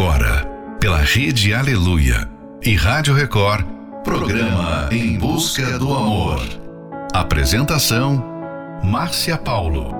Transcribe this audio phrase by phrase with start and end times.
[0.00, 0.46] agora,
[0.80, 2.26] pela Rede Aleluia
[2.62, 3.66] e Rádio Record,
[4.02, 6.40] programa Em Busca do Amor.
[7.12, 8.24] Apresentação:
[8.82, 9.94] Márcia Paulo.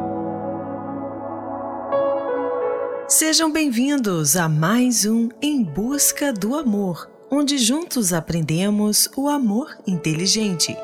[3.09, 10.75] Sejam bem-vindos a mais um Em Busca do Amor, onde juntos aprendemos o amor inteligente.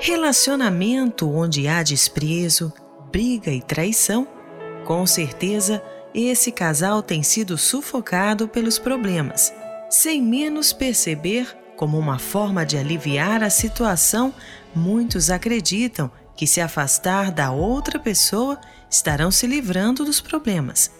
[0.00, 2.70] Relacionamento onde há desprezo,
[3.10, 4.28] briga e traição,
[4.84, 5.82] com certeza
[6.14, 9.52] esse casal tem sido sufocado pelos problemas,
[9.90, 14.34] sem menos perceber como uma forma de aliviar a situação,
[14.74, 18.58] muitos acreditam que se afastar da outra pessoa
[18.90, 20.90] estarão se livrando dos problemas.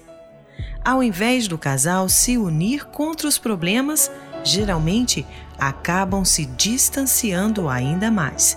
[0.85, 4.11] Ao invés do casal se unir contra os problemas,
[4.45, 5.27] geralmente
[5.59, 8.57] acabam se distanciando ainda mais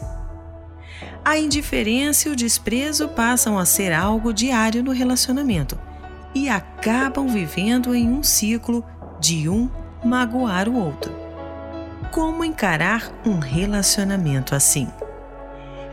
[1.24, 5.80] a indiferença e o desprezo passam a ser algo diário no relacionamento
[6.34, 8.84] e acabam vivendo em um ciclo
[9.20, 9.70] de um
[10.04, 11.14] magoar o outro.
[12.12, 14.88] Como encarar um relacionamento assim?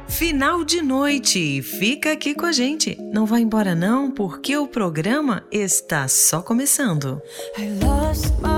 [0.09, 2.97] Final de noite, fica aqui com a gente.
[3.13, 7.21] Não vá embora não, porque o programa está só começando.
[7.59, 8.58] I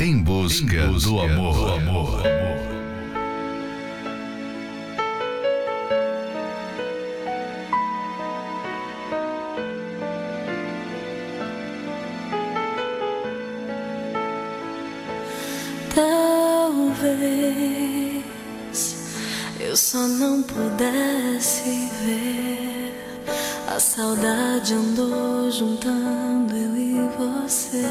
[0.00, 1.54] Em busca, em busca do, amor.
[1.54, 2.57] do amor.
[24.68, 27.86] Saudade andou juntando eu e você.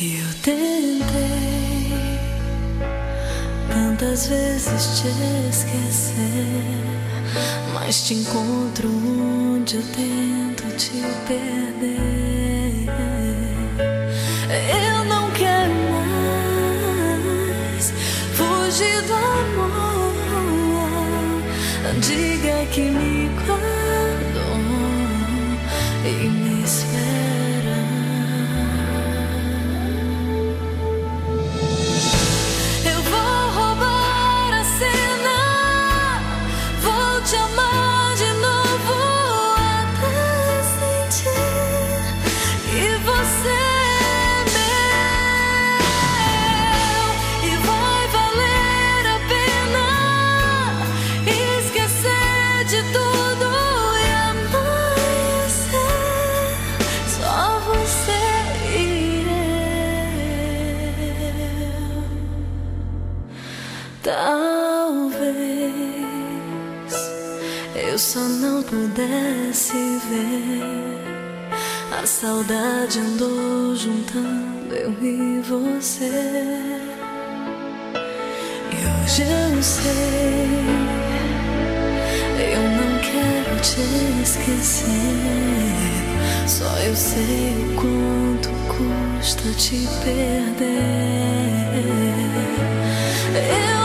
[0.00, 1.00] E eu tentei
[3.70, 5.08] tantas vezes te
[5.48, 6.74] esquecer,
[7.72, 12.88] mas te encontro onde eu tento te perder.
[14.88, 15.72] Eu não quero
[17.76, 17.92] mais
[18.34, 20.12] fugir do amor.
[22.00, 23.21] Diga que me
[68.72, 69.76] pudesse
[70.08, 70.98] ver,
[71.92, 76.08] a saudade andou juntando eu e você.
[78.72, 80.48] E hoje eu sei,
[82.54, 84.86] eu não quero te esquecer.
[86.46, 90.62] Só eu sei o quanto custa te perder.
[93.34, 93.81] Eu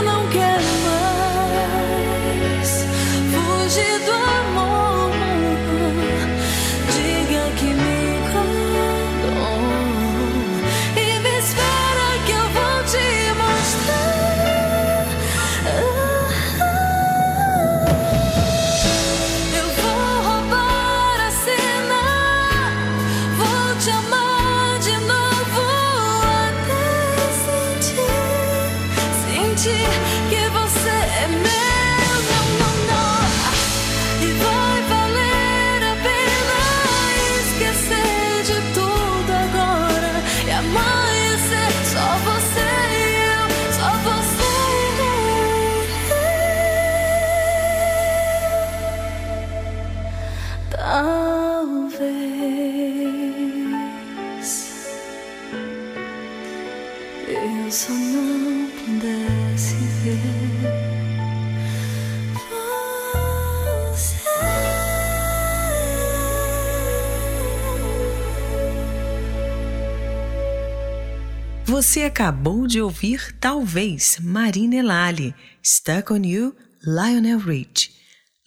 [71.78, 77.92] Você acabou de ouvir Talvez, Marina Elali, Stuck on You, Lionel Rich,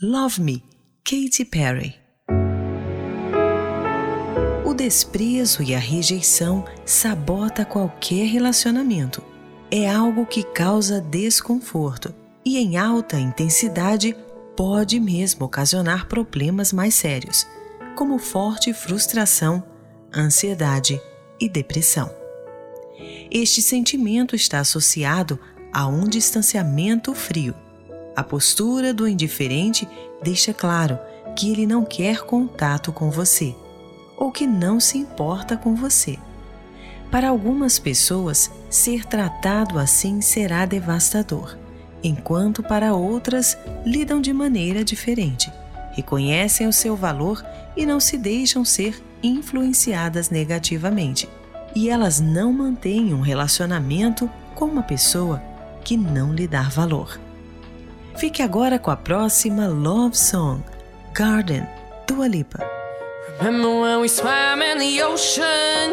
[0.02, 0.64] Love Me,
[1.04, 1.94] Katy Perry.
[4.66, 9.22] O desprezo e a rejeição sabota qualquer relacionamento.
[9.70, 12.12] É algo que causa desconforto
[12.44, 14.16] e em alta intensidade
[14.56, 17.46] pode mesmo ocasionar problemas mais sérios,
[17.94, 19.62] como forte frustração,
[20.12, 21.00] ansiedade
[21.40, 22.19] e depressão.
[23.30, 25.38] Este sentimento está associado
[25.72, 27.54] a um distanciamento frio.
[28.16, 29.86] A postura do indiferente
[30.20, 30.98] deixa claro
[31.36, 33.54] que ele não quer contato com você
[34.16, 36.18] ou que não se importa com você.
[37.08, 41.56] Para algumas pessoas, ser tratado assim será devastador,
[42.02, 43.56] enquanto para outras
[43.86, 45.52] lidam de maneira diferente,
[45.92, 47.44] reconhecem o seu valor
[47.76, 51.28] e não se deixam ser influenciadas negativamente
[51.74, 55.42] e elas não mantêm um relacionamento com uma pessoa
[55.84, 57.18] que não lhe dá valor.
[58.16, 60.60] Fique agora com a próxima Love Song,
[61.14, 61.66] Garden,
[62.06, 62.62] Dua Lipa.
[63.38, 65.92] Remember when we swam in the ocean?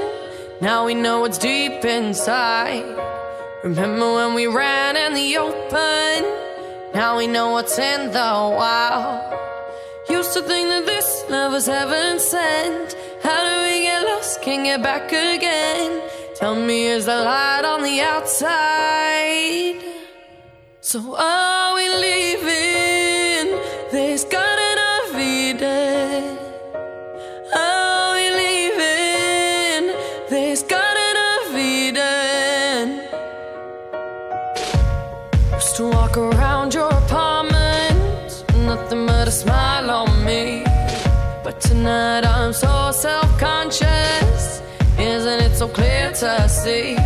[0.60, 2.84] Now we know what's deep inside.
[3.63, 6.25] Remember when we ran in the open?
[6.93, 9.34] Now we know what's in the wild.
[10.10, 12.96] Used to think that this love was heaven sent.
[13.27, 14.41] How do we get lost?
[14.41, 16.01] Can't get back again.
[16.38, 19.84] Tell me, is the light on the outside?
[20.79, 23.48] So are we leaving
[23.91, 24.24] this
[41.77, 44.63] Tonight I'm so self conscious.
[44.98, 46.98] Isn't it so clear to see?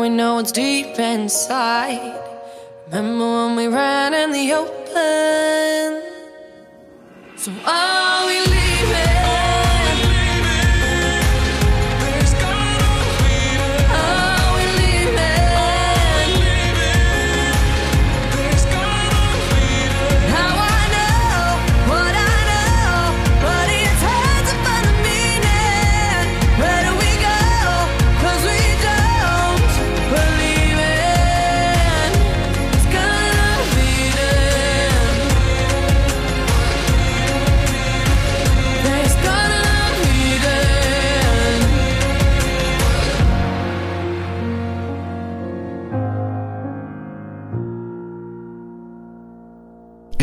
[0.00, 2.18] We know it's deep inside.
[2.86, 6.02] Remember when we ran in the open?
[7.36, 8.09] So are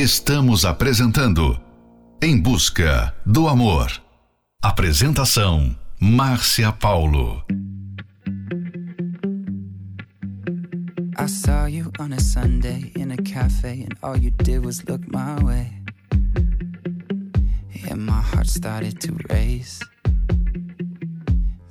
[0.08, 1.62] Estamos apresentando
[2.22, 3.92] Em Busca do Amor.
[4.64, 7.44] Apresentação Márcia Paulo.
[11.20, 15.06] I saw you on a Sunday in a cafe, and all you did was look
[15.12, 15.74] my way.
[17.92, 19.82] And my heart started to race.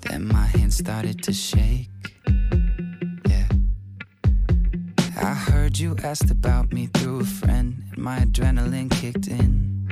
[0.03, 1.89] Then my hands started to shake.
[5.19, 9.89] I heard you asked about me through a friend, and my adrenaline kicked in.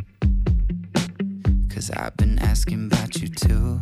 [1.73, 3.81] Cause I've been asking about you too.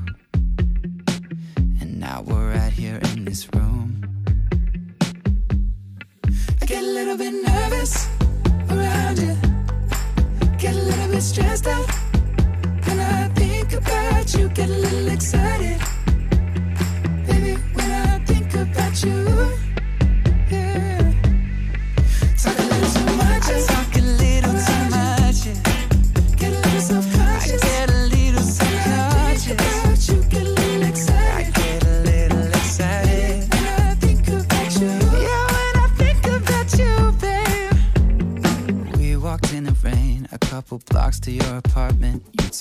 [1.57, 4.03] And now we're right here in this room.
[6.61, 8.09] I get a little bit nervous
[8.71, 9.37] around you,
[10.59, 11.91] get a little bit stressed out.
[12.87, 15.81] When I think about you, get a little excited.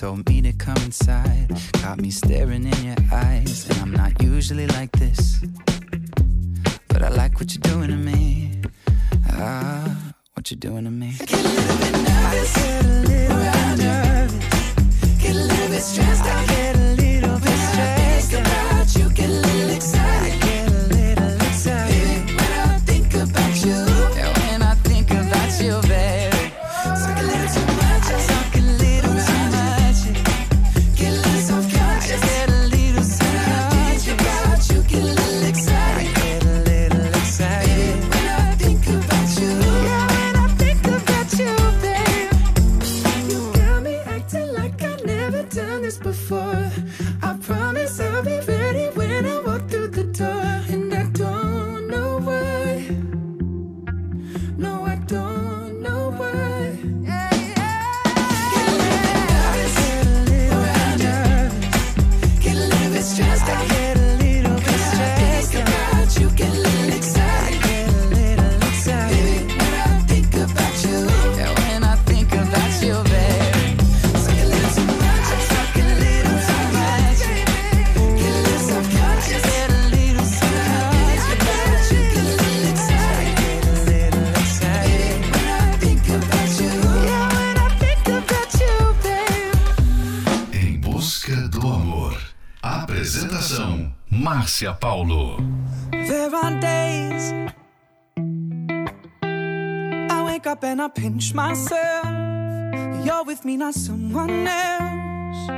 [0.02, 1.48] Told me to come inside,
[1.84, 3.70] got me staring in your eyes.
[3.70, 5.01] And I'm not usually like this,
[94.62, 95.38] Márcia Paulo.
[95.91, 97.34] There are days
[100.12, 102.06] I wake up and I pinch myself.
[103.04, 105.50] You're with me, not someone else.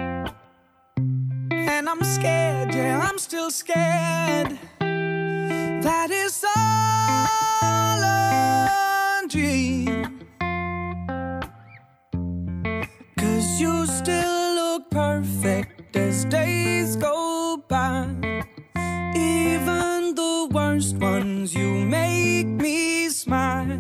[1.52, 4.58] And I'm scared, yeah, I'm still scared.
[4.80, 10.22] That is all a dream.
[13.18, 18.53] Cause you still look perfect as days go by.
[19.52, 23.80] Even the worst ones, you make me smile.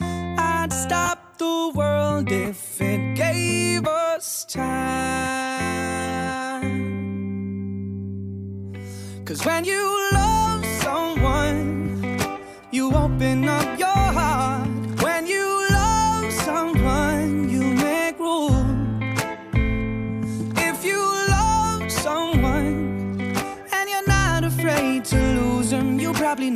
[0.00, 4.70] I'd stop the world if it gave us time.
[9.24, 12.18] Cause when you love someone,
[12.70, 13.89] you open up your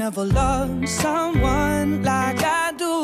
[0.04, 2.94] never loved someone like I do.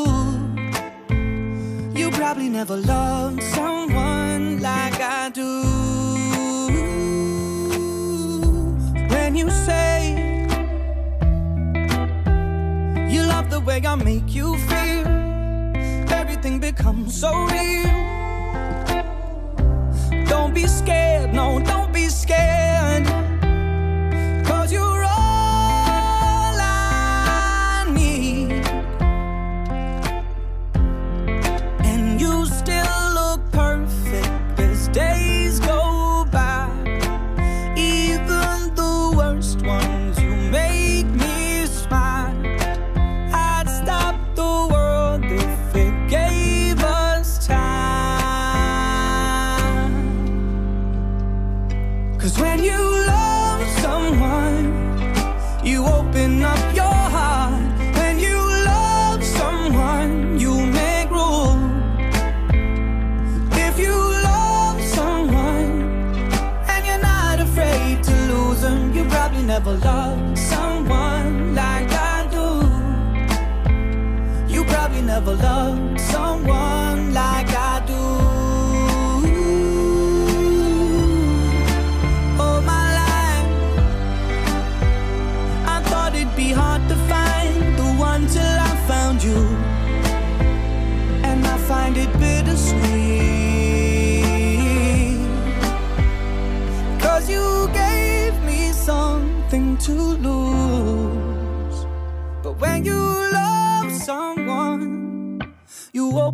[1.98, 5.62] You probably never loved someone like I do.
[9.14, 9.96] When you say
[13.08, 15.06] you love the way I make you feel,
[16.20, 17.94] everything becomes so real.
[20.26, 21.79] Don't be scared, no, don't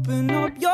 [0.06, 0.65] open up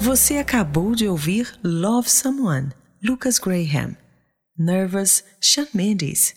[0.00, 2.68] Você acabou de ouvir Love Someone,
[3.02, 3.96] Lucas Graham.
[4.56, 6.36] Nervous, Shawn Mendes.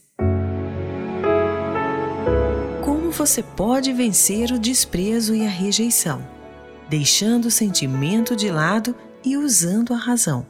[2.83, 6.27] Como você pode vencer o desprezo e a rejeição?
[6.89, 10.43] Deixando o sentimento de lado e usando a razão.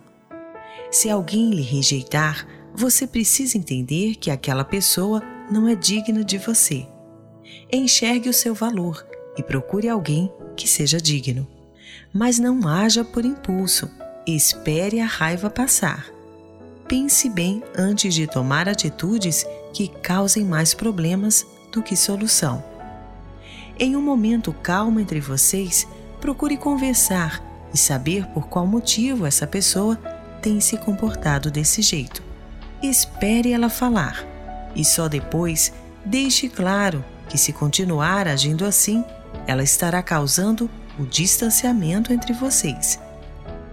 [0.89, 5.21] Se alguém lhe rejeitar, você precisa entender que aquela pessoa
[5.51, 6.87] não é digna de você.
[7.71, 9.05] Enxergue o seu valor
[9.37, 11.45] e procure alguém que seja digno.
[12.13, 13.89] Mas não haja por impulso,
[14.27, 16.05] espere a raiva passar.
[16.87, 22.63] Pense bem antes de tomar atitudes que causem mais problemas do que solução.
[23.79, 25.87] Em um momento calmo entre vocês,
[26.19, 27.41] procure conversar
[27.73, 29.95] e saber por qual motivo essa pessoa
[30.41, 32.21] tem se comportado desse jeito.
[32.83, 34.25] Espere ela falar
[34.75, 35.71] e só depois
[36.03, 39.03] deixe claro que, se continuar agindo assim,
[39.47, 40.69] ela estará causando
[40.99, 42.99] o distanciamento entre vocês,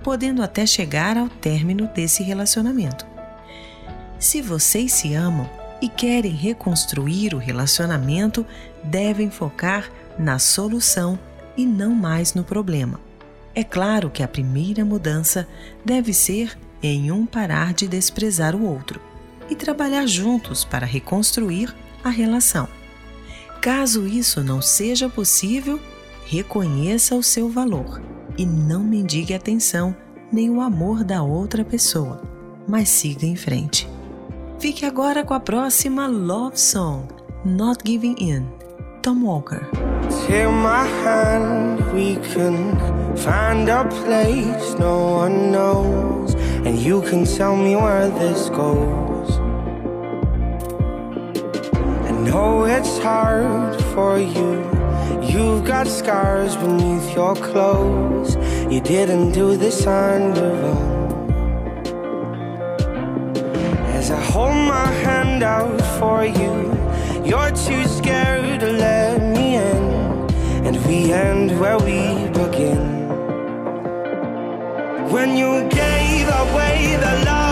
[0.03, 3.07] podendo até chegar ao término desse relacionamento.
[4.19, 5.49] Se vocês se amam
[5.81, 8.45] e querem reconstruir o relacionamento,
[8.83, 11.19] devem focar na solução
[11.57, 13.01] e não mais no problema.
[13.55, 15.47] É claro que a primeira mudança
[15.85, 19.01] deve ser em um parar de desprezar o outro
[19.51, 22.69] e trabalhar juntos para reconstruir a relação.
[23.61, 25.81] Caso isso não seja possível,
[26.29, 28.03] reconheça o seu valor
[28.37, 29.97] e não mendigue atenção
[30.31, 32.21] nem o amor da outra pessoa,
[32.69, 33.89] mas siga em frente.
[34.59, 37.05] Fique agora com a próxima Love Song,
[37.47, 38.47] Not Giving In,
[39.03, 39.67] Tom Walker.
[40.29, 42.77] My hand, we can
[43.17, 46.35] find a place no one knows,
[46.67, 49.41] and you can tell me where this goes.
[52.07, 54.78] I know it's hard for you.
[55.29, 58.37] You've got scars beneath your clothes.
[58.73, 61.31] You didn't do this on your own.
[63.99, 66.57] As I hold my hand out for you,
[67.29, 69.85] you're too scared to let me in.
[70.67, 72.01] And we end where we
[72.33, 72.83] begin.
[75.13, 77.48] When you gave away the love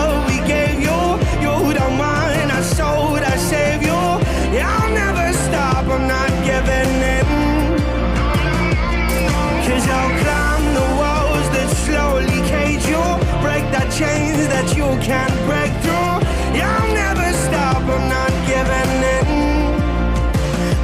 [15.01, 16.21] can't break through.
[16.57, 19.27] Yeah, I'll never stop, I'm not giving in.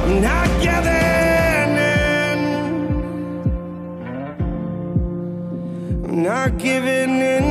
[0.02, 2.38] I'm not giving in.
[6.04, 7.44] I'm not giving in.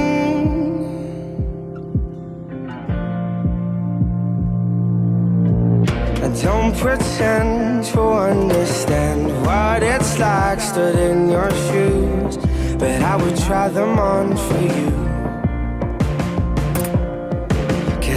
[6.23, 12.37] I don't pretend to understand what it's like stood in your shoes,
[12.77, 15.02] but I would try them on for you.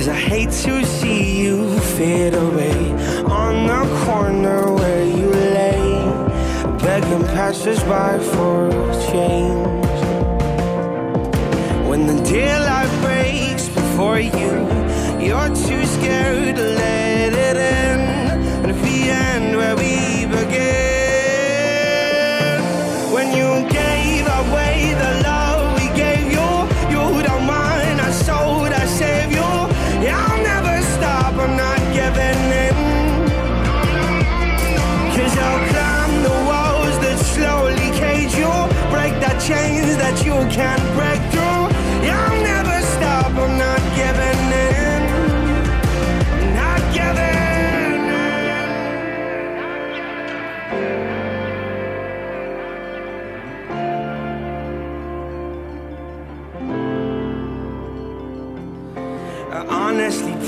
[0.06, 2.92] Cause I hate to see you fade away
[3.24, 5.82] on the corner where you lay,
[6.78, 8.70] begging passersby for
[9.10, 10.00] change.
[11.88, 14.52] When the daylight breaks before you,
[15.18, 18.00] you're too scared to let it in.
[18.62, 20.62] And if we end where we begin,
[23.12, 24.05] when you gave
[39.46, 41.66] chains that you can't break through.
[42.10, 44.85] I'll never stop, I'm not giving in.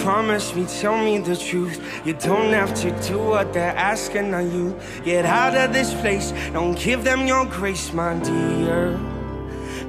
[0.09, 1.77] Promise me, tell me the truth.
[2.07, 4.75] You don't have to do what they're asking of you.
[5.05, 8.97] Get out of this place, don't give them your grace, my dear.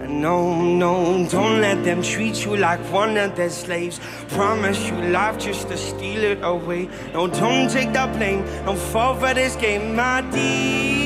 [0.10, 4.02] No, no, don't let them treat you like one of their slaves.
[4.28, 6.90] Promise you life just to steal it away.
[7.14, 11.00] No, don't take the blame, don't fall for this game, my dear.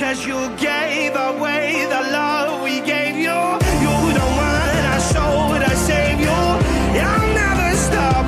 [0.00, 3.05] Cause you gave away the love we gave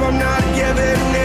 [0.09, 1.18] I'm not giving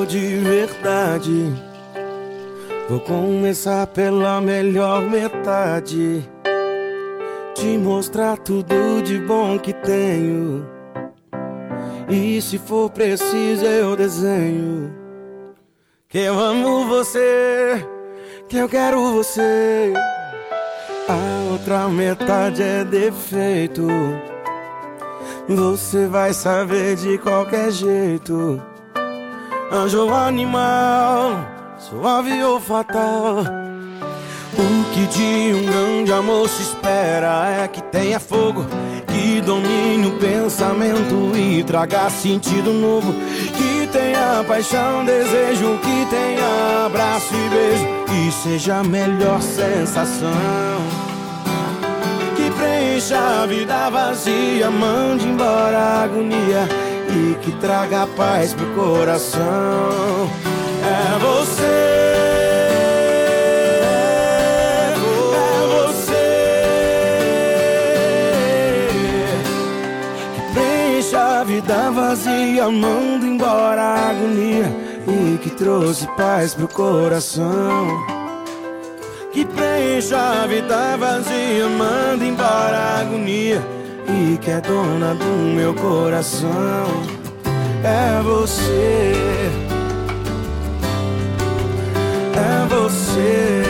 [0.00, 1.52] amor de verdade,
[2.88, 6.28] vou começar pela melhor metade.
[7.54, 10.66] Te mostrar tudo de bom que tenho.
[12.08, 14.94] E se for preciso, eu desenho.
[16.08, 17.86] Que eu amo você,
[18.48, 19.92] que eu quero você.
[21.08, 23.86] A outra metade é defeito.
[25.48, 28.69] Você vai saber de qualquer jeito.
[29.72, 31.46] Anjo animal,
[31.78, 33.44] suave ou fatal.
[34.58, 38.66] O que de um grande amor se espera é que tenha fogo,
[39.06, 43.12] que domine o pensamento e traga sentido novo.
[43.56, 47.86] Que tenha paixão, desejo, que tenha abraço e beijo,
[48.26, 50.30] e seja a melhor sensação
[52.36, 60.30] que preencha a vida vazia, mande embora a agonia e que traga paz pro coração.
[60.82, 61.90] É você.
[71.12, 74.70] É a vida vazia, manda embora a agonia
[75.08, 77.88] e que trouxe paz pro coração
[79.32, 83.79] que preenche a vida vazia, manda embora a agonia
[84.10, 86.48] e que é dona do meu coração.
[87.82, 89.14] É você,
[92.36, 93.62] é você.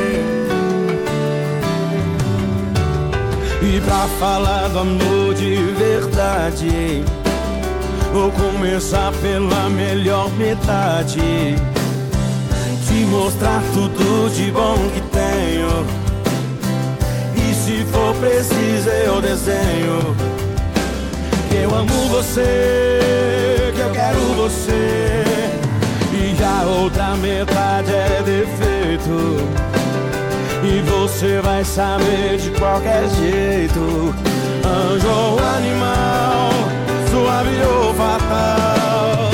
[3.63, 7.05] E pra falar do amor de verdade,
[8.13, 11.57] vou começar pela melhor metade
[12.91, 15.87] te mostrar tudo de bom que tenho.
[17.37, 20.30] E se for preciso, eu desenho.
[21.71, 25.23] Eu amo você, que eu quero você.
[26.13, 29.37] E a outra metade é defeito.
[30.65, 34.13] E você vai saber de qualquer jeito.
[34.67, 36.51] Anjo ou animal,
[37.09, 39.31] suave ou fatal.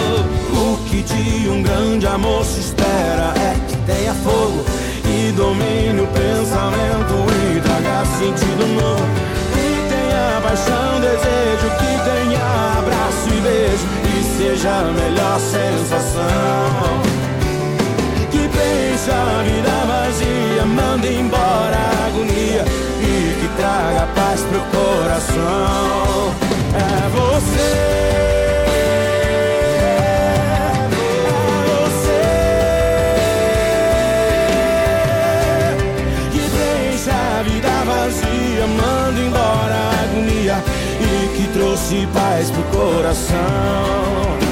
[0.52, 4.62] O que de um grande amor se espera é que tenha fogo
[5.06, 5.85] e domine
[14.56, 16.22] seja a melhor sensação.
[18.30, 22.64] Que preencha a vida vazia, manda embora a agonia
[23.00, 26.34] e que traga paz pro coração.
[26.74, 27.96] É você.
[37.44, 40.56] vida vazia, manda embora a agonia
[41.00, 44.45] e que trouxe paz pro coração.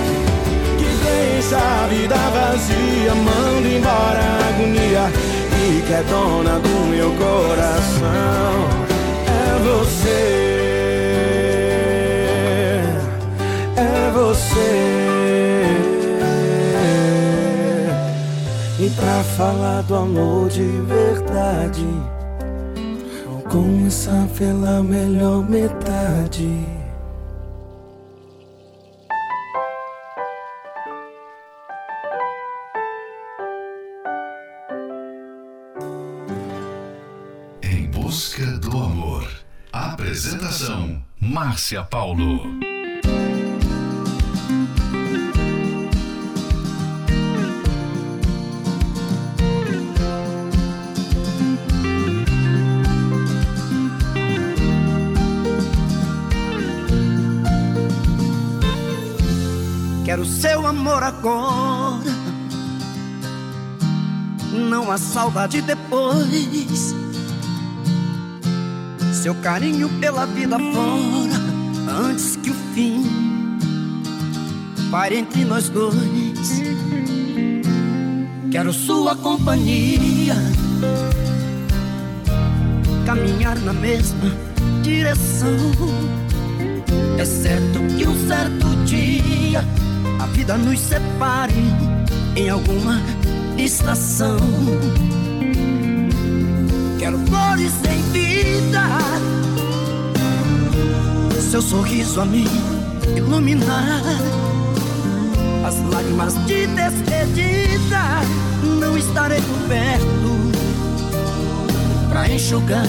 [1.56, 5.10] A vida vazia, manda embora a agonia
[5.62, 8.54] e que é dona do meu coração.
[9.26, 10.22] É você,
[13.76, 14.94] é você.
[18.80, 21.86] E pra falar do amor de verdade,
[23.26, 26.83] vou começar pela melhor metade.
[41.54, 42.40] Márcia Paulo.
[60.04, 62.02] Quero seu amor agora.
[64.52, 66.92] Não há saudade depois.
[69.12, 71.43] Seu carinho pela vida fora.
[71.94, 73.04] Antes que o fim
[74.90, 76.62] pare entre nós dois.
[78.50, 80.36] Quero sua companhia,
[83.06, 84.30] caminhar na mesma
[84.82, 85.56] direção.
[87.18, 89.64] É certo que um certo dia
[90.20, 91.64] a vida nos separe
[92.36, 93.00] em alguma
[93.58, 94.36] estação.
[96.98, 98.82] Quero flores em vida,
[101.54, 102.44] seu sorriso a me
[103.16, 104.02] iluminar.
[105.64, 108.00] As lágrimas de despedida
[108.80, 110.50] não estarei por perto
[112.08, 112.84] pra enxugar.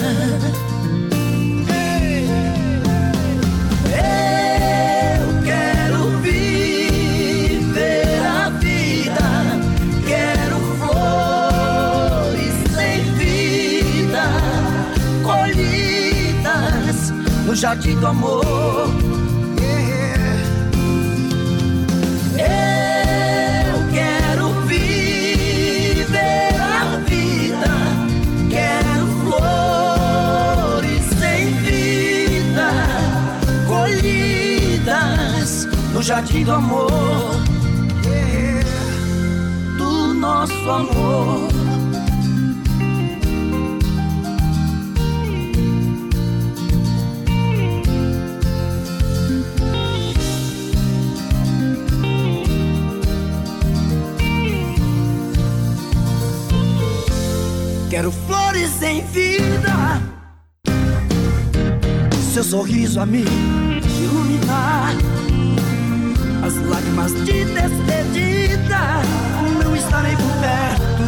[17.56, 18.44] Jardim do amor.
[22.38, 27.74] Eu quero viver a vida,
[28.50, 32.70] quero flores sem vida,
[33.66, 36.90] colhidas no jardim do amor,
[39.78, 41.55] do nosso amor.
[57.96, 60.02] Quero flores em vida,
[62.34, 63.24] seu sorriso a me
[64.02, 64.92] iluminar.
[66.44, 69.00] As lágrimas de despedida,
[69.64, 71.04] não estarei por perto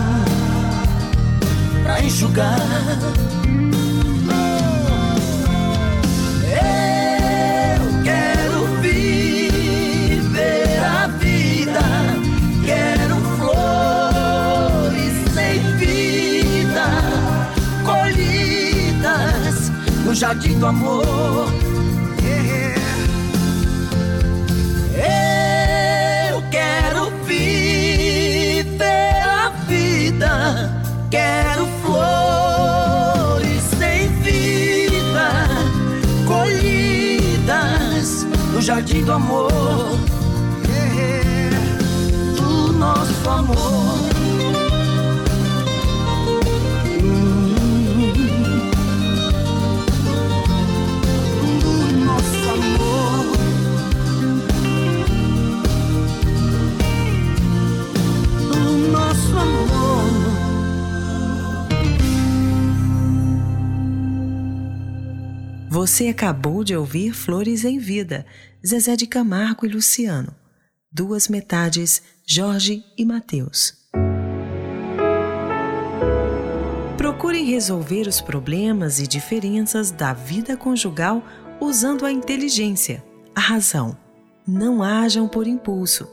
[1.83, 2.57] pra enxugar.
[20.29, 21.07] Jardim do amor.
[26.31, 35.31] Eu quero viver a vida, quero flores sem vida,
[36.27, 39.51] colhidas no jardim do amor,
[42.37, 43.98] do nosso amor.
[65.81, 68.27] Você acabou de ouvir Flores em Vida,
[68.67, 70.35] Zezé de Camargo e Luciano.
[70.91, 73.75] Duas metades, Jorge e Mateus.
[76.97, 81.23] Procure resolver os problemas e diferenças da vida conjugal
[81.61, 83.97] usando a inteligência, a razão.
[84.45, 86.09] Não hajam por impulso.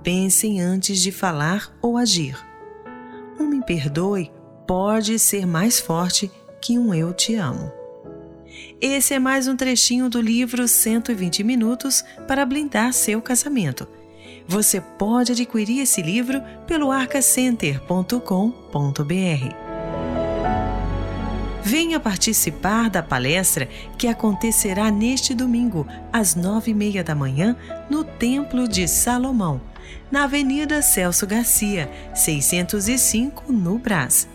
[0.00, 2.38] Pensem antes de falar ou agir.
[3.36, 4.30] Um me perdoe
[4.64, 6.30] pode ser mais forte
[6.62, 7.77] que um eu te amo.
[8.80, 13.88] Esse é mais um trechinho do livro 120 Minutos para Blindar Seu Casamento.
[14.46, 19.68] Você pode adquirir esse livro pelo arcacenter.com.br.
[21.62, 27.54] Venha participar da palestra que acontecerá neste domingo, às nove e meia da manhã,
[27.90, 29.60] no Templo de Salomão,
[30.10, 34.26] na Avenida Celso Garcia, 605, no Brás.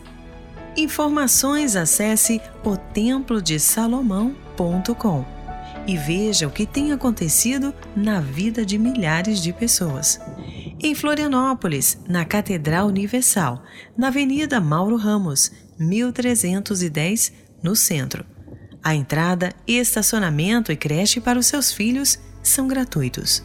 [0.75, 5.23] Informações acesse otemplodesalomão.com
[5.85, 10.19] e veja o que tem acontecido na vida de milhares de pessoas.
[10.81, 13.61] Em Florianópolis, na Catedral Universal,
[13.95, 18.25] na Avenida Mauro Ramos, 1310, no centro.
[18.83, 23.43] A entrada, estacionamento e creche para os seus filhos são gratuitos.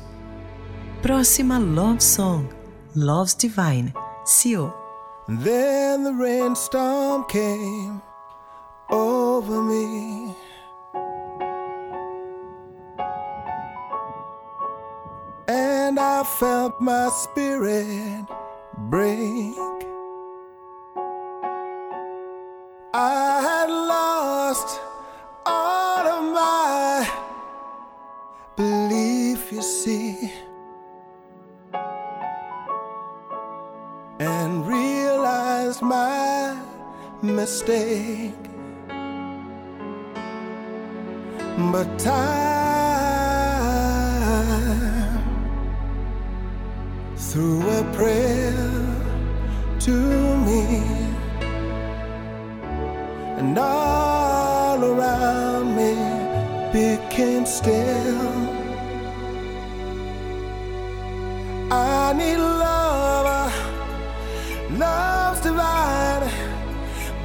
[1.03, 2.49] Próxima Love Song,
[2.97, 3.93] Love's Divine,
[4.24, 4.88] CEO
[5.31, 8.01] Then the rainstorm came
[8.89, 10.35] over me.
[15.47, 18.24] And I felt my spirit
[18.89, 19.55] break.
[22.95, 24.81] I had lost
[25.45, 27.07] all of my
[28.57, 30.33] belief, you see.
[34.20, 35.17] And realized
[35.68, 36.56] is my
[37.20, 38.32] mistake.
[41.72, 42.38] But time
[47.16, 48.70] through a prayer
[49.86, 49.96] to
[50.46, 50.64] me
[53.38, 55.94] and all around me
[56.72, 58.22] became still.
[61.70, 62.78] I need love
[64.70, 66.30] love's divine.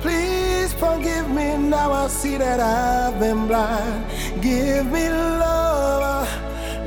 [0.02, 1.92] Please forgive me now.
[1.92, 4.06] I see that I've been blind.
[4.42, 6.28] Give me love,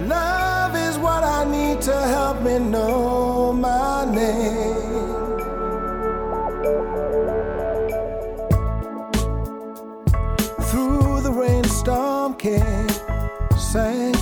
[0.06, 4.76] love is what I need to help me know my name.
[10.68, 12.88] Through the rainstorm came
[13.58, 14.15] sanctuary.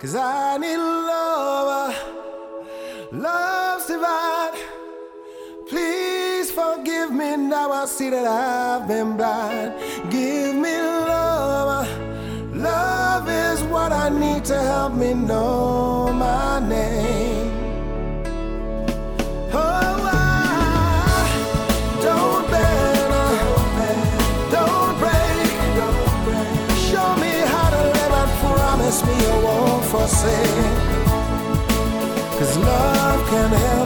[0.00, 1.94] Cause I need love,
[3.12, 4.58] love's divine.
[5.68, 7.70] Please forgive me now.
[7.72, 9.74] I see that I've been blind.
[10.10, 11.88] Give me love.
[12.54, 17.31] Love is what I need to help me know my name.
[29.92, 30.64] Forsake.
[32.38, 33.81] Cause love can help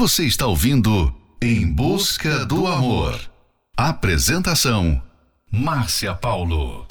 [0.00, 3.20] Você está ouvindo Em Busca do Amor.
[3.76, 4.98] Apresentação:
[5.52, 6.89] Márcia Paulo.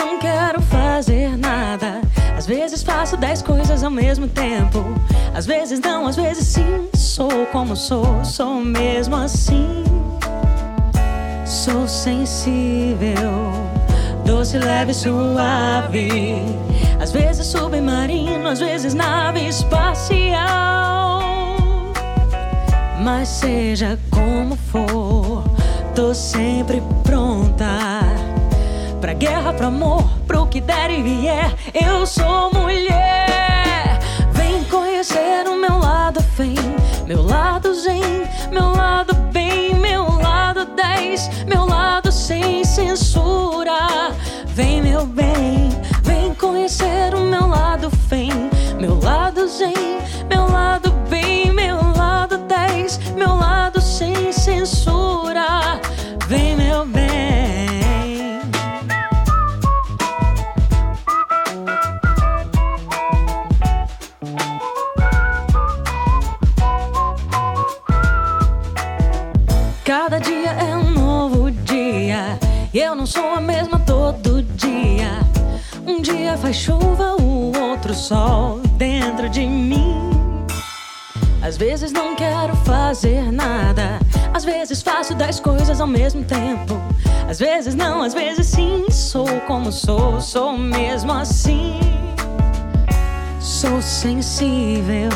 [0.00, 2.00] Não quero fazer nada.
[2.36, 4.82] Às vezes faço dez coisas ao mesmo tempo.
[5.34, 6.88] Às vezes não, às vezes sim.
[6.94, 9.84] Sou como sou, sou mesmo assim.
[11.44, 13.52] Sou sensível,
[14.24, 16.08] doce, leve, suave.
[16.98, 21.20] Às vezes submarino, às vezes nave espacial.
[23.02, 25.44] Mas seja como for,
[25.94, 27.99] tô sempre pronta.
[29.00, 31.54] Pra guerra, pro amor, pro que der e vier.
[31.72, 33.98] Eu sou mulher.
[34.30, 36.54] Vem conhecer o meu lado, vem.
[37.06, 38.02] Meu lado zen,
[38.52, 44.12] meu lado bem, meu lado 10, meu lado sem censura.
[44.48, 45.70] Vem, meu bem,
[46.02, 48.30] vem conhecer o meu lado, vem.
[48.78, 49.98] Meu lado zen,
[50.28, 51.49] meu lado bem,
[72.78, 75.20] eu não sou a mesma todo dia.
[75.86, 79.96] Um dia faz chuva, o outro sol dentro de mim.
[81.42, 83.98] Às vezes não quero fazer nada.
[84.32, 86.80] Às vezes faço dez coisas ao mesmo tempo.
[87.28, 88.84] Às vezes não, às vezes sim.
[88.90, 91.80] Sou como sou, sou mesmo assim.
[93.40, 95.10] Sou sensível,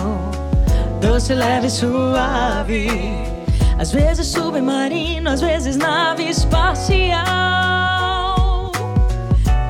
[1.01, 3.34] doce, leve, suave.
[3.79, 7.23] Às vezes submarino, às vezes nave espacial.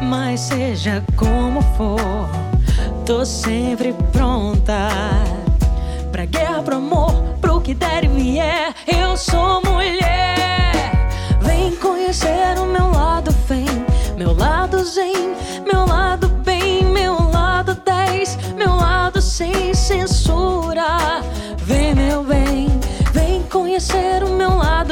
[0.03, 2.29] Mas seja como for,
[3.05, 4.89] tô sempre pronta
[6.15, 8.73] Pra guerra, pro amor, pro que der e vier.
[8.87, 11.09] Eu sou mulher.
[11.41, 13.67] Vem conhecer o meu lado, vem.
[14.17, 15.35] Meu lado zen,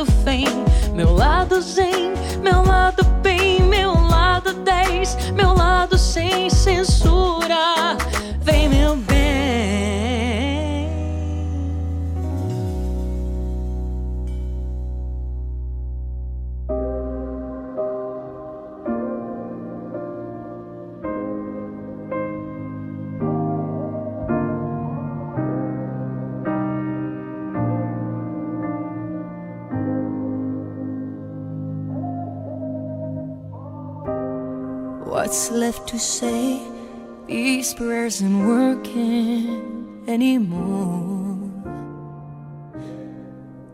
[0.05, 0.72] meu
[37.75, 41.39] Prayers aren't working anymore.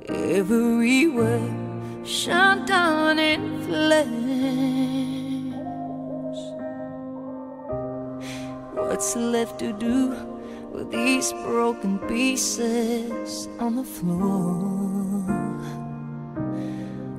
[0.08, 3.98] Every word shut down in flames.
[8.74, 10.14] What's left to do
[10.72, 15.24] with these broken pieces on the floor?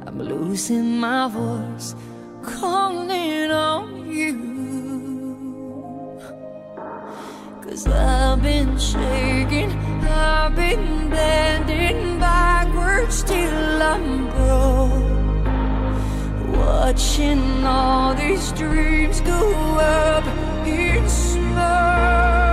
[0.08, 1.94] I'm losing my voice,
[2.42, 4.49] calling on you.
[7.70, 9.70] Cause I've been shaking,
[10.02, 15.04] I've been bending backwards till I'm broke.
[16.58, 20.26] Watching all these dreams go up
[20.66, 22.49] in smoke.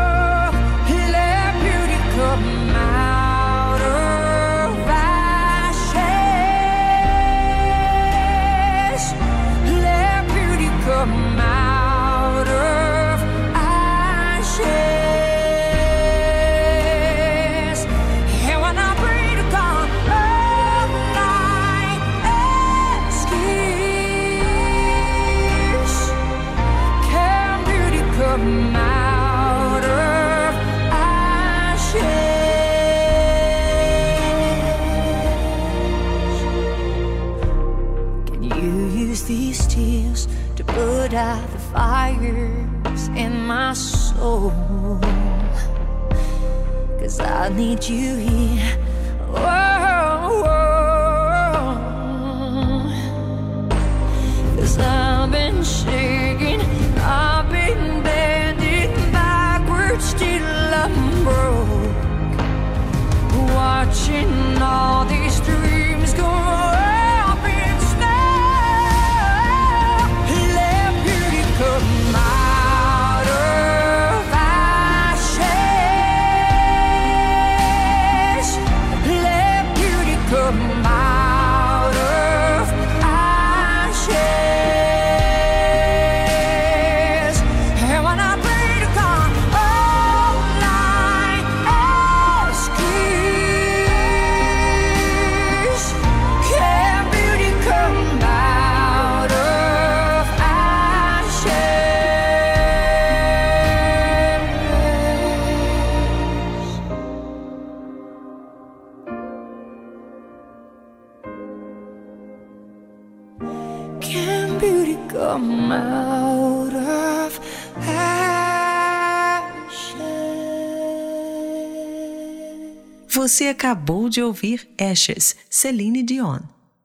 [123.37, 126.39] Você acabou de ouvir Ashes, Celine Dion.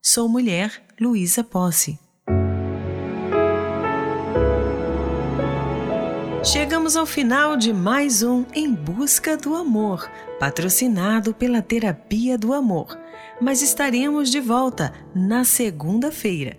[0.04, 1.98] Sou Mulher, Luísa Posse.
[6.44, 13.00] Chegamos ao final de mais um Em Busca do Amor, patrocinado pela Terapia do Amor.
[13.40, 16.58] Mas estaremos de volta na segunda-feira.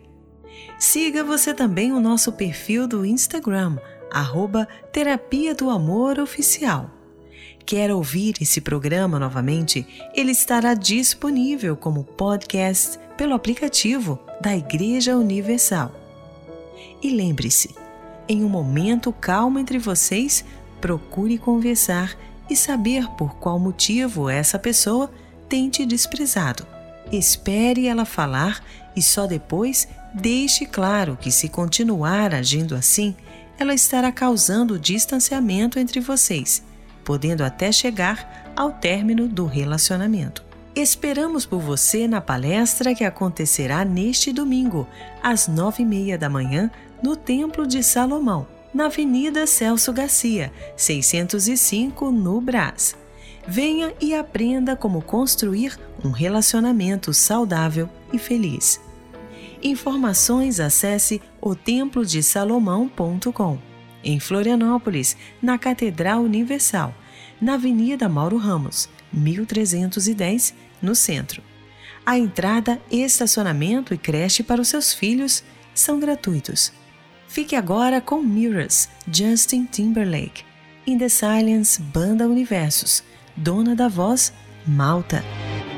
[0.79, 3.77] Siga você também o nosso perfil do Instagram,
[4.11, 7.02] arroba Terapia do Amor Oficial.
[7.65, 9.87] Quer ouvir esse programa novamente?
[10.15, 15.95] Ele estará disponível como podcast pelo aplicativo da Igreja Universal.
[17.03, 17.75] E lembre-se,
[18.29, 20.45] em um momento calmo entre vocês,
[20.81, 22.17] procure conversar
[22.51, 25.11] e saber por qual motivo essa pessoa
[25.49, 26.67] tem te desprezado.
[27.11, 28.63] Espere ela falar
[28.97, 33.15] e só depois deixe claro que, se continuar agindo assim,
[33.59, 36.63] ela estará causando distanciamento entre vocês,
[37.05, 40.43] podendo até chegar ao término do relacionamento.
[40.75, 44.89] Esperamos por você na palestra que acontecerá neste domingo,
[45.23, 46.71] às nove e meia da manhã,
[47.03, 52.97] no Templo de Salomão, na Avenida Celso Garcia, 605, no Brás.
[53.47, 58.81] Venha e aprenda como construir um relacionamento saudável e feliz.
[59.63, 63.72] Informações acesse otemplodesalomão.com.
[64.05, 66.95] Em Florianópolis, na Catedral Universal,
[67.41, 71.43] na Avenida Mauro Ramos, 1310, no centro.
[72.05, 75.45] A entrada, estacionamento e creche para os seus filhos
[75.75, 76.73] são gratuitos.
[77.29, 80.45] Fique agora com Mirrors, Justin Timberlake.
[80.87, 83.03] In the Silence, Banda Universos.
[83.37, 84.33] Dona da voz,
[84.67, 85.25] Malta.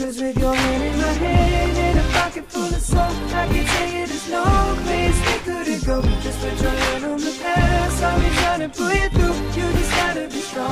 [0.00, 3.66] Cause with your hand in my hand and a pocket full of soul I can
[3.66, 4.44] tell you there's no
[4.84, 6.00] place we couldn't go.
[6.22, 9.36] Just put your hand on the past I'll be trying to pull you through.
[9.56, 10.70] You just gotta be strong.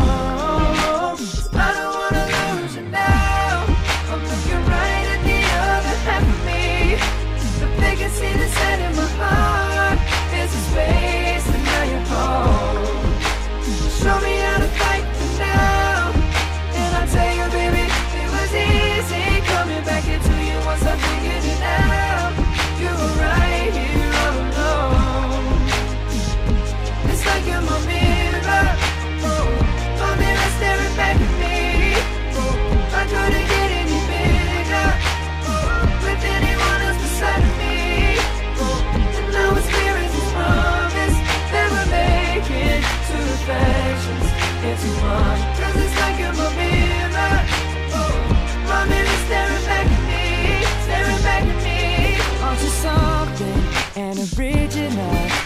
[1.53, 2.25] I don't wanna
[2.63, 3.67] lose you now.
[4.09, 6.97] I'm looking right at the other half of me.
[7.61, 9.78] The vacancy that's set in my heart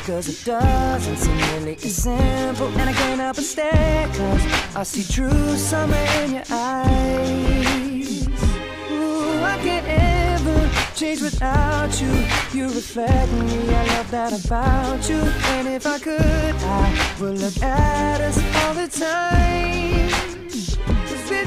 [0.05, 2.67] Cause it doesn't seem really as simple.
[2.67, 5.95] And I can't help but cause I see true summer
[6.25, 8.27] in your eyes.
[8.91, 12.11] Ooh, I can't ever change without you.
[12.53, 15.21] You reflect me, I love that about you.
[15.55, 20.32] And if I could, I would look at us all the time.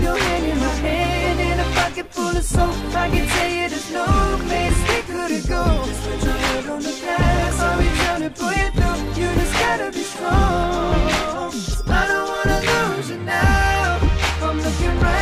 [0.05, 3.69] Your hand in my hand and a pocket full of soap, I can tell you
[3.69, 4.05] there's no
[4.45, 5.63] place we couldn't go.
[5.87, 8.99] Just put your head on the past, I'll be trying to pull you through.
[9.19, 11.49] You just gotta be strong.
[11.87, 13.99] I don't wanna lose you now.
[14.43, 15.14] I'm looking right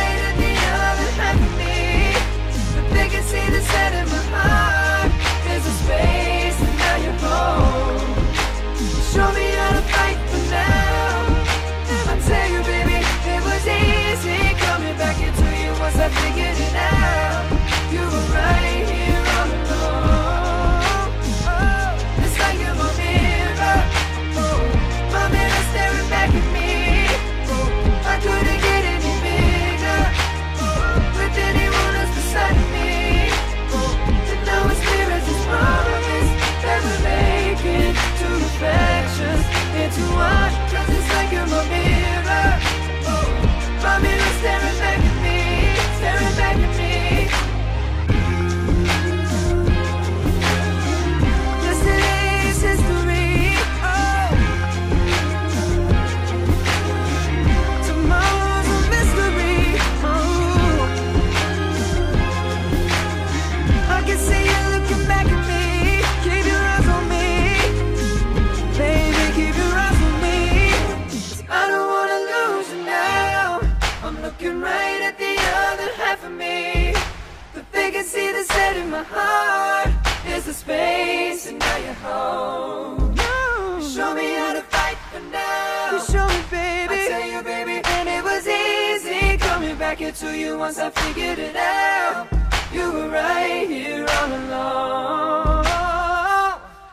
[90.58, 92.28] once I figured it out.
[92.72, 95.66] You were right here all along.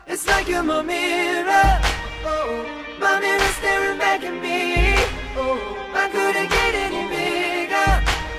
[0.06, 1.80] It's like you're my mirror.
[2.24, 2.66] Oh,
[3.00, 4.94] my mirror staring back at me.
[5.36, 5.58] Oh,
[5.94, 7.92] I couldn't get any bigger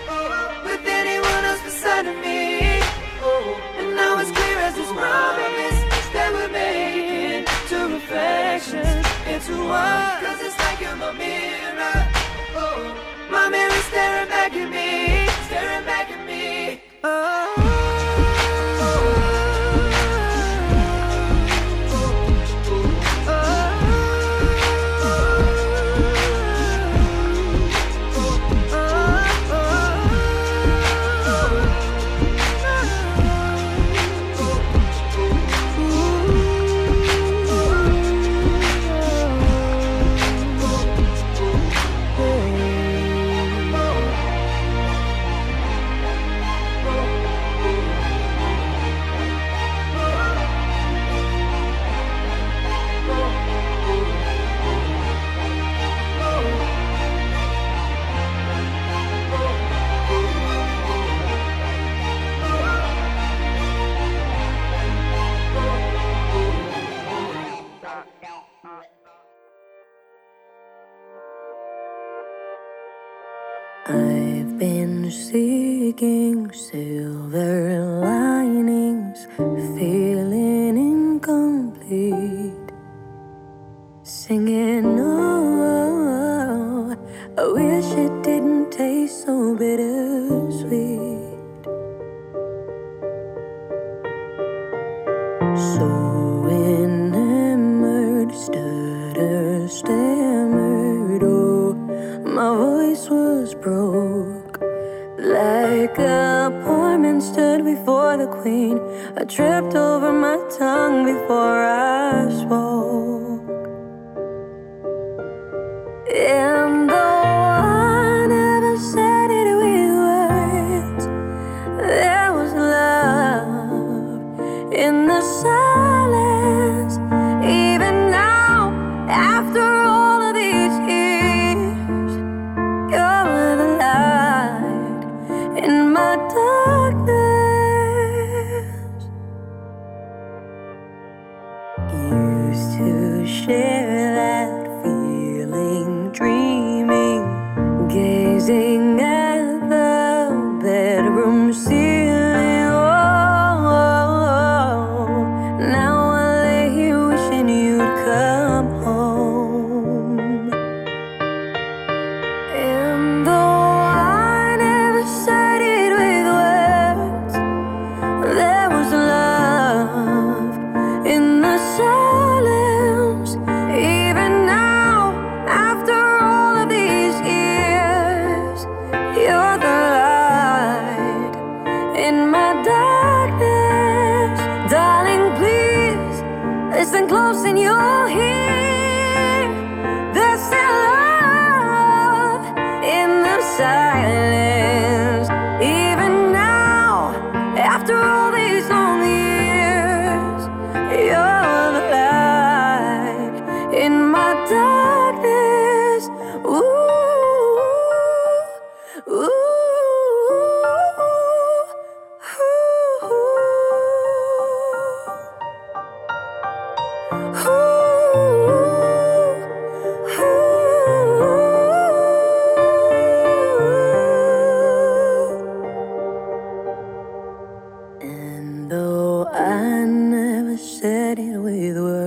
[0.10, 2.82] oh, with anyone else beside of me.
[3.22, 5.80] Oh, and now it's clear as this promise
[6.14, 10.24] that we're making two reflections into one.
[10.24, 12.03] Cause it's like you're my mirror.
[13.50, 16.82] Mirror staring back at me, staring back at me.
[17.04, 17.43] Oh.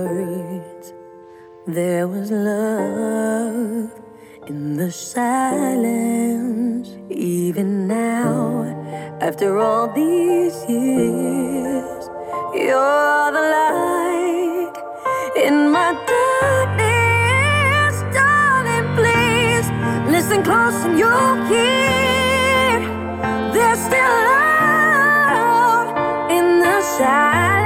[0.05, 0.93] Words,
[1.65, 3.91] there was love
[4.47, 6.89] in the silence.
[7.09, 8.63] Even now,
[9.21, 12.09] after all these years,
[12.53, 14.75] you're the light
[15.45, 17.95] in my darkness.
[18.13, 19.67] Darling, please
[20.11, 22.79] listen close and you'll hear
[23.53, 25.89] there's still love
[26.31, 27.56] in the silence.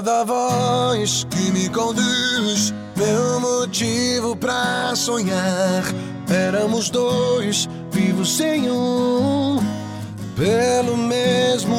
[0.00, 5.84] Da voz que me conduz, meu motivo pra sonhar.
[6.28, 9.58] Éramos dois, vivos sem um,
[10.36, 11.76] pelo mesmo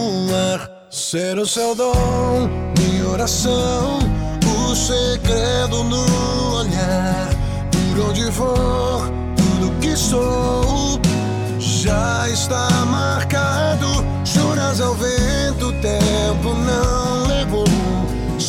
[0.54, 0.70] ar.
[0.90, 2.48] Ser o seu dom,
[2.78, 4.00] minha oração,
[4.46, 7.30] o segredo no olhar.
[7.72, 11.00] Por onde for, tudo que sou
[11.60, 13.88] já está marcado.
[14.24, 17.05] Juras ao vento, tempo não.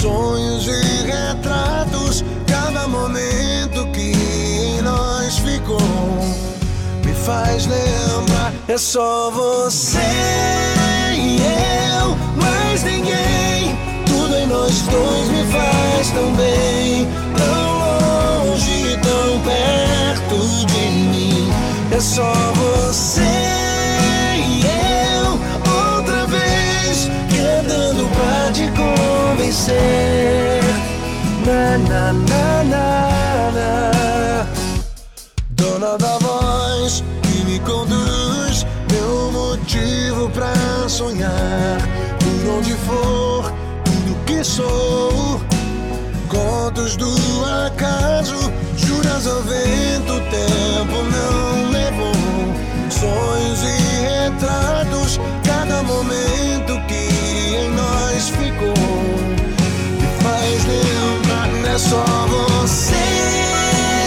[0.06, 5.80] Sonhos e retratos, cada momento que em nós ficou
[7.04, 8.52] me faz lembrar.
[8.68, 9.98] É só você
[11.12, 11.38] e
[11.98, 13.76] eu, mais ninguém.
[14.06, 21.50] Tudo em nós dois me faz tão bem, tão longe, tão perto de mim.
[21.90, 23.22] É só você
[24.38, 24.62] e
[25.20, 25.32] eu
[25.96, 29.95] outra vez querendo pra te convencer.
[31.76, 34.46] Na na na na na.
[35.50, 40.54] Dona da voz que me conduz, meu motivo pra
[40.88, 41.76] sonhar.
[42.18, 43.52] Por onde for,
[43.84, 45.38] tudo que sou.
[46.30, 47.14] Contos do
[47.66, 52.14] acaso, juras ao vento, o tempo não levou.
[52.88, 53.85] Sonhos e
[61.76, 62.94] é só você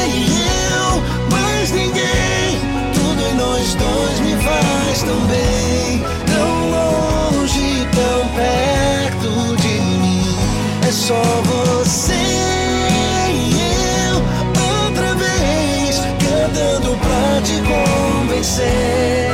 [0.07, 0.41] e
[0.73, 2.59] eu, mais ninguém.
[2.95, 10.35] Tudo em nós dois me faz tão bem, tão longe, tão perto de mim.
[10.87, 12.13] É só você
[13.31, 13.61] e
[14.09, 14.15] eu
[14.87, 19.28] outra vez cantando pra te convencer.